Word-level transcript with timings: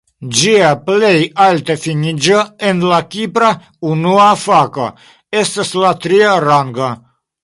Ĝia 0.37 0.69
plej 0.85 1.17
alta 1.47 1.73
finiĝo 1.81 2.39
en 2.69 2.81
la 2.91 2.97
Kipra 3.15 3.49
Unua 3.89 4.25
Fako 4.45 4.87
estas 5.43 5.75
la 5.85 5.93
tria 6.07 6.33
rango. 6.51 6.89